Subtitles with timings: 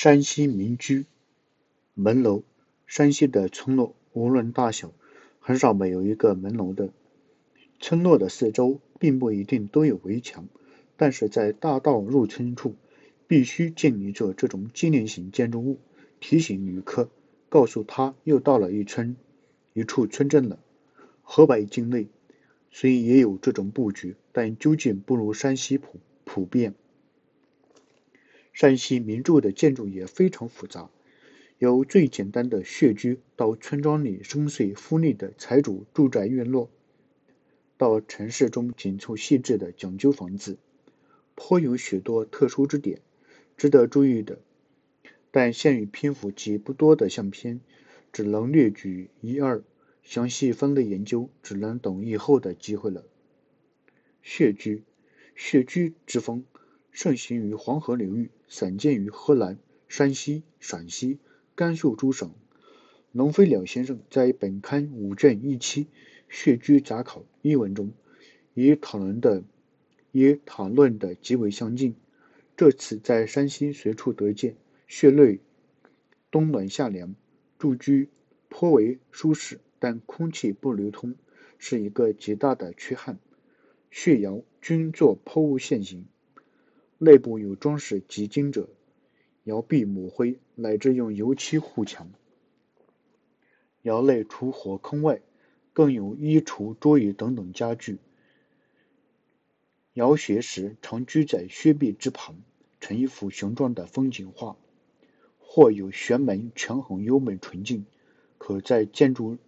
[0.00, 1.06] 山西民居
[1.92, 2.44] 门楼，
[2.86, 4.92] 山西的村落无论大小，
[5.40, 6.90] 很少没有一个门楼的。
[7.80, 10.46] 村落的四周并不一定都有围墙，
[10.96, 12.76] 但是在大道入村处，
[13.26, 15.78] 必须建立着这种纪念性建筑物，
[16.20, 17.10] 提醒旅客，
[17.48, 19.16] 告诉他又到了一村
[19.72, 20.60] 一处村镇了。
[21.24, 22.06] 河北境内
[22.70, 26.74] 虽也有这种布局，但究竟不如山西普普遍。
[28.58, 30.90] 山西名著的建筑也非常复杂，
[31.58, 36.68] 由最简单的穴居到村庄里深邃富丽的财主住宅院落，
[37.76, 40.58] 到城市中紧凑细致的讲究房子，
[41.36, 43.00] 颇有许多特殊之点，
[43.56, 44.40] 值得注意的。
[45.30, 47.60] 但限于篇幅极不多的相片，
[48.12, 49.62] 只能略举一二，
[50.02, 53.04] 详细分类研究，只能等以后的机会了。
[54.20, 54.82] 穴居，
[55.36, 56.44] 穴居之风。
[57.00, 61.20] 盛行于黄河流域，散见于河南、山西、陕西、
[61.54, 62.34] 甘肃诸省。
[63.12, 65.84] 龙飞鸟先生在本刊五卷一期
[66.28, 67.92] 《穴居杂考》一文中，
[68.52, 69.44] 也讨论的
[70.10, 71.94] 也讨论的极为相近。
[72.56, 74.56] 这次在山西随处得见，
[74.88, 75.38] 穴内
[76.32, 77.14] 冬暖夏凉，
[77.60, 78.08] 住居
[78.48, 81.14] 颇为舒适，但空气不流通，
[81.58, 83.20] 是一个极大的缺憾。
[83.88, 86.04] 穴窑均作抛物线形。
[86.98, 88.68] 内部有装饰极精者，
[89.44, 92.10] 窑壁抹灰，乃至用油漆护墙。
[93.82, 95.20] 窑内除火坑外，
[95.72, 97.98] 更有衣橱、桌椅等等家具。
[99.94, 102.36] 窑穴时常居在穴壁之旁，
[102.80, 104.56] 成一幅雄壮的风景画。
[105.38, 107.86] 或有玄门，权衡优美纯净，
[108.36, 109.38] 可在建筑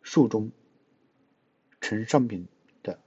[0.00, 0.52] 树中
[1.80, 2.46] 呈上品
[2.82, 3.00] 的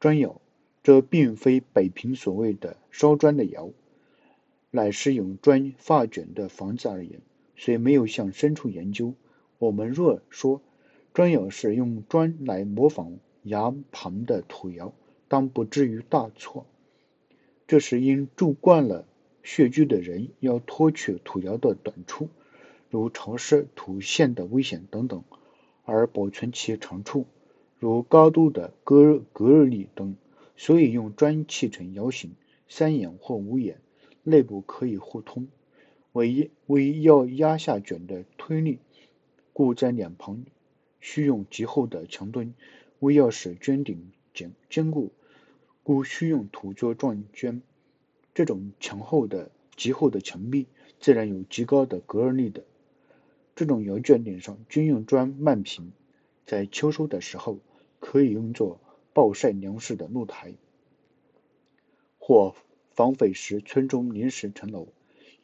[0.00, 0.40] 砖窑。
[0.84, 3.70] 这并非北平所谓的烧砖的窑，
[4.70, 7.22] 乃是用砖发卷的房子而言。
[7.56, 9.14] 虽没有向深处研究，
[9.58, 10.60] 我们若说
[11.14, 14.92] 砖窑是用砖来模仿崖旁的土窑，
[15.26, 16.66] 当不至于大错。
[17.66, 19.06] 这是因住惯了
[19.42, 22.28] 穴居的人要脱去土窑的短处，
[22.90, 25.24] 如潮湿、土陷的危险等等，
[25.86, 27.24] 而保存其长处，
[27.78, 30.14] 如高度的隔热隔热力等。
[30.56, 32.32] 所以用砖砌成窑形，
[32.68, 33.80] 三眼或五眼，
[34.22, 35.48] 内部可以互通，
[36.12, 38.78] 为为要压下卷的推力，
[39.52, 40.44] 故在两旁
[41.00, 42.54] 需用极厚的墙墩；
[43.00, 45.12] 为要使卷顶坚坚固，
[45.82, 47.62] 故需用土做状卷。
[48.32, 50.66] 这种墙厚的极厚的墙壁，
[50.98, 52.64] 自然有极高的隔热力的。
[53.54, 55.92] 这种窑卷顶上均用砖漫平，
[56.46, 57.58] 在秋收的时候
[58.00, 58.80] 可以用作。
[59.14, 60.54] 暴晒粮食的露台，
[62.18, 62.54] 或
[62.90, 64.88] 防匪时村中临时城楼，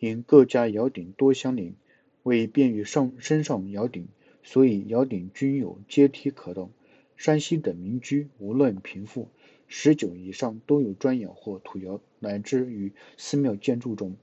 [0.01, 1.77] 因各家窑顶多相邻，
[2.25, 4.09] 为便于上升上窑顶，
[4.43, 6.71] 所以窑顶均有阶梯可动。
[7.17, 9.29] 山西的民居无论贫富，
[9.69, 14.17] 十九以上都有砖窑或土窑，乃至于寺庙建筑中，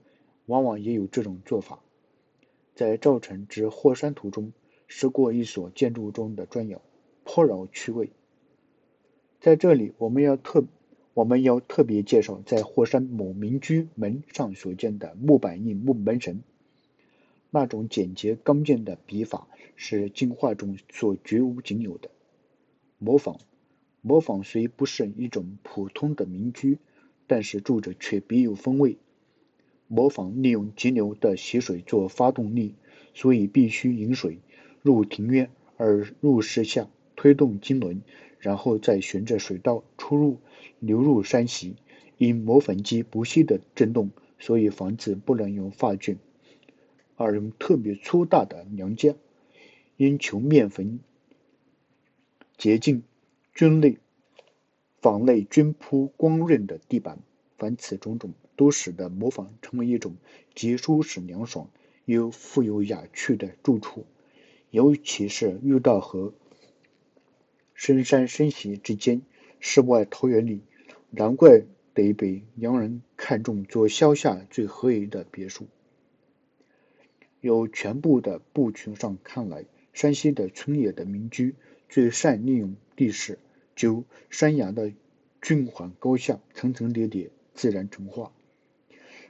[0.46, 1.80] 往往也有这种做法。
[2.76, 4.52] 在赵城之《霍山图》中，
[4.88, 6.82] 识过一所建筑中的砖窑，
[7.24, 8.10] 颇饶趣味。
[9.40, 10.66] 在这里，我们要特
[11.14, 16.42] 我们要特别介绍，在霍山某民居门上所见的木板印木门神，
[17.52, 22.10] 那种简洁刚健的笔法是进化中所绝无仅有的。
[22.98, 23.40] 模仿，
[24.02, 26.80] 模仿虽不是一种普通的民居，
[27.28, 28.98] 但是住着却别有风味。
[29.88, 32.74] 模仿利用急流的溪水做发动力，
[33.14, 34.40] 所以必须引水
[34.82, 38.02] 入庭院，而入室下推动金轮。
[38.40, 40.38] 然后再循着水道出入
[40.80, 41.76] 流入山溪，
[42.18, 46.18] 因磨粉机不息的震动，所以房子不能用发卷，
[47.16, 49.16] 而用特别粗大的梁架。
[49.98, 51.00] 因求面粉
[52.56, 53.02] 洁净，
[53.56, 53.98] 均内
[55.02, 57.20] 房内均铺光润的地板。
[57.58, 60.16] 凡此种种，都使得磨坊成为一种
[60.54, 61.72] 既舒适凉爽
[62.06, 64.06] 又富有雅趣的住处，
[64.70, 66.34] 尤其是遇到和。
[67.78, 69.22] 深山深溪之间，
[69.60, 70.62] 世外桃源里，
[71.12, 71.62] 难怪
[71.94, 75.68] 得被洋人看中做乡下最合宜的别墅。
[77.40, 79.64] 由全部的布群上看来，
[79.94, 81.54] 山西的村野的民居
[81.88, 83.38] 最善利用地势，
[83.76, 84.92] 就山崖的
[85.40, 88.32] 峻缓高下，层层叠叠，自然成化，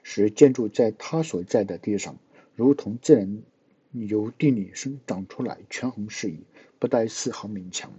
[0.04, 2.18] 使建筑在它所在的地上，
[2.56, 3.42] 如同自然
[3.92, 6.40] 由地里生长出来，权衡适宜，
[6.80, 7.92] 不带丝毫勉强。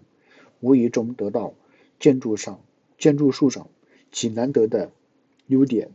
[0.60, 1.54] 无意中得到
[1.98, 2.60] 建筑上
[2.98, 3.68] 建筑树上
[4.10, 4.90] 极难得的
[5.46, 5.90] 优点。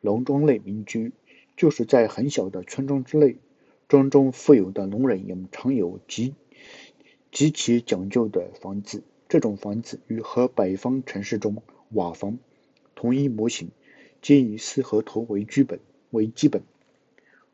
[0.00, 1.12] 农庄类民居，
[1.56, 3.36] 就是在很小的村庄之内，
[3.88, 6.34] 庄中富有的农人也常有极
[7.32, 9.02] 极其讲究的房子。
[9.26, 12.38] 这种房子与和北方城市中瓦房
[12.94, 13.70] 同一模型，
[14.22, 15.80] 皆以四合头为基本
[16.10, 16.62] 为基本。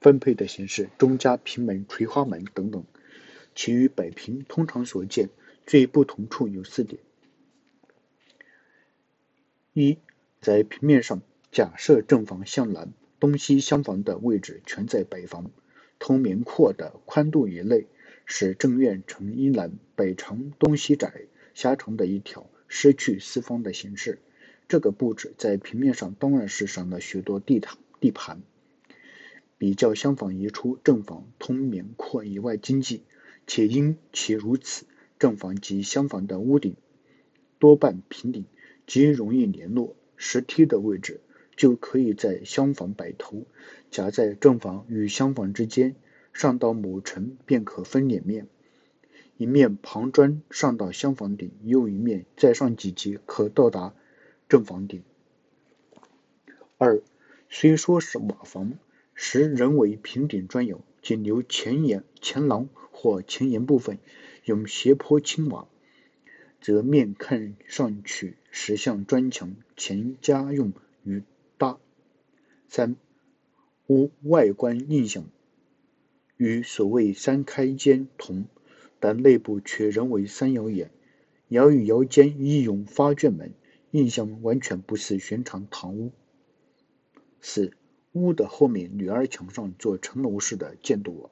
[0.01, 2.85] 分配的形式中加平门、垂花门等等。
[3.55, 5.29] 其与北平通常所见
[5.67, 7.01] 最不同处有四点：
[9.73, 9.99] 一，
[10.41, 11.21] 在平面上，
[11.53, 15.51] 假设正房向南，东西厢房的位置全在北房，
[15.99, 17.87] 通棉阔的宽度以内，
[18.25, 21.23] 使正院呈一南北长、东西窄、
[21.55, 24.21] 狭长的一条，失去四方的形式。
[24.69, 28.41] 这个布置在平面上当然是省了许多地毯地盘。
[29.59, 33.03] 比较厢房一出，正房通棉阔以外经济。
[33.53, 34.87] 且因其如此，
[35.19, 36.77] 正房及厢房的屋顶
[37.59, 38.45] 多半平顶，
[38.87, 39.97] 极容易联络。
[40.17, 41.21] 石梯的位置
[41.57, 43.43] 就可以在厢房摆头，
[43.91, 45.97] 夹在正房与厢房之间，
[46.33, 48.47] 上到某层便可分两面，
[49.37, 53.93] 一面旁砖上到厢房顶，又一面再上几级可到达
[54.49, 55.03] 正房顶。
[56.79, 57.03] 二，
[57.49, 58.75] 虽说是瓦房，
[59.13, 62.69] 实仍为平顶砖有，仅留前檐、前廊。
[63.03, 63.97] 或前檐部分
[64.45, 65.67] 用斜坡青瓦，
[66.61, 71.23] 则面看上去实像砖墙，前家用于
[71.57, 71.79] 搭。
[72.69, 72.97] 三
[73.87, 75.25] 屋外观印象
[76.37, 78.45] 与所谓三开间同，
[78.99, 80.91] 但内部却仍为三窑檐，
[81.49, 83.55] 窑与窑间亦用发卷门，
[83.93, 86.13] 印象完全不似寻常堂屋。
[87.41, 87.73] 四
[88.13, 91.31] 屋的后面女儿墙上做城楼式的建筑网。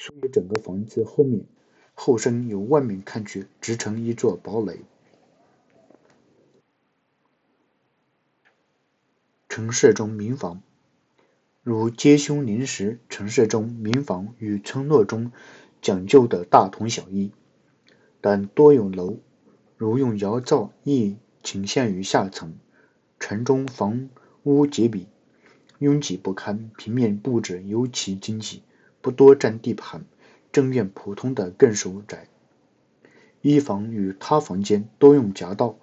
[0.00, 1.44] 所以整个房子后面
[1.92, 4.80] 后身由外面看去，直成一座堡垒。
[9.46, 10.62] 城市中民房，
[11.62, 15.32] 如街修临时，城市中民房与村落中
[15.82, 17.32] 讲究的大同小异，
[18.22, 19.18] 但多有楼，
[19.76, 22.58] 如用窑灶，亦仅限于下层。
[23.18, 24.08] 城中房
[24.44, 25.08] 屋结比，
[25.78, 28.62] 拥挤不堪，平面布置尤其精细。
[29.00, 30.04] 不多占地盘，
[30.52, 32.28] 正院普通的更属窄。
[33.42, 35.76] 一房与他房间多用夹道，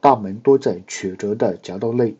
[0.00, 2.16] 大门多在曲折的夹道内，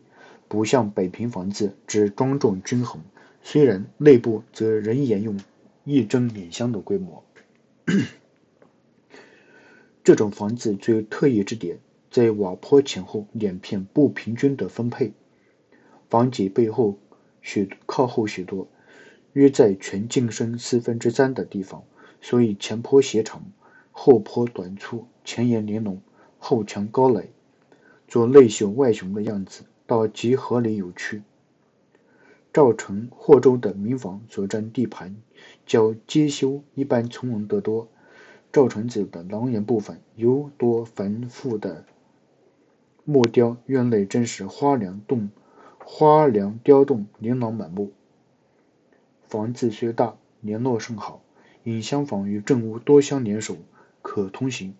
[0.47, 3.01] 不像北平房子只庄重均衡。
[3.41, 5.39] 虽然内部则仍沿用
[5.83, 7.23] 一针两厢的规模。
[10.03, 11.79] 这种房子最特异之点，
[12.09, 15.13] 在瓦坡前后两片不平均的分配。
[16.09, 16.97] 房脊背后
[17.41, 18.67] 许靠后许多。
[19.35, 21.83] 约在全进深四分之三的地方，
[22.21, 23.43] 所以前坡斜长，
[23.91, 25.99] 后坡短粗，前檐玲珑，
[26.39, 27.31] 后墙高垒，
[28.07, 31.21] 做内秀外雄的样子，倒极合理有趣。
[32.53, 35.17] 赵城、霍州的民房所占地盘，
[35.65, 37.89] 较街修一般从容得多。
[38.53, 41.83] 赵城子的廊檐部分尤多繁复的
[43.03, 45.29] 木雕，院内真是花梁洞、
[45.77, 47.91] 花梁雕洞，琳琅满目。
[49.27, 51.21] 房子虽大，联络甚好，
[51.63, 53.57] 引厢房与正屋多相连守，
[54.01, 54.75] 可通行。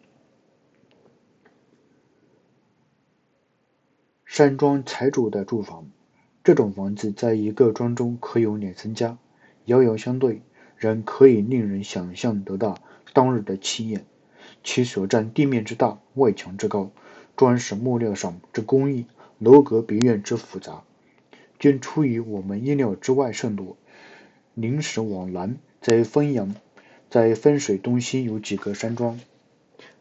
[4.24, 5.90] 山庄财主的住房，
[6.44, 9.18] 这种房子在一个庄中可有两三家，
[9.66, 10.42] 遥遥相对，
[10.78, 12.78] 仍可以令人想象得到
[13.14, 14.06] 当日的气焰。
[14.64, 16.92] 其所占地面之大，外墙之高，
[17.36, 19.08] 砖石木料上之工艺，
[19.40, 20.84] 楼阁别院之复杂，
[21.58, 23.76] 均出于我们意料之外甚多。
[24.56, 26.56] 临时往南，在汾阳，
[27.10, 29.20] 在汾水东西有几个山庄，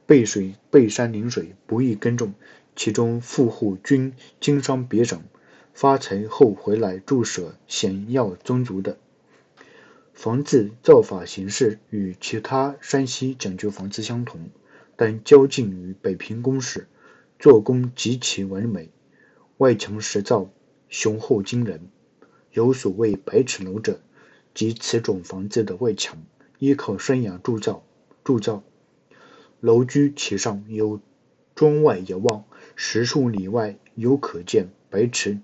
[0.07, 2.33] 背水背山临水，不易耕种。
[2.77, 5.21] 其中富户均经商别省，
[5.73, 8.97] 发财后回来住舍，显要宗族的。
[10.13, 14.51] 房子造法形式与其他山西讲究房子相同，
[14.95, 16.87] 但较近于北平宫室，
[17.41, 18.91] 做工极其完美，
[19.57, 20.49] 外墙石造，
[20.89, 21.89] 雄厚惊人。
[22.53, 24.01] 有所谓百尺楼者。
[24.55, 26.23] 及此种房子的外墙
[26.59, 27.83] 依靠山崖铸造，
[28.23, 28.63] 铸造
[29.61, 31.01] 楼居其上，有
[31.55, 32.45] 庄外遥望，
[32.77, 35.41] 十数里外犹可见白池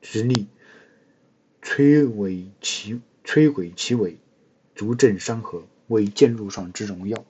[0.00, 0.46] 直立，
[1.62, 4.16] 摧毁其摧毁其尾，
[4.74, 7.24] 足镇山河，为建筑上之荣耀。